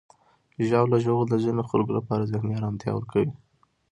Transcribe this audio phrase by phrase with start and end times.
[0.67, 3.31] ژاوله ژوول د ځینو خلکو لپاره ذهني آرامتیا ورکوي.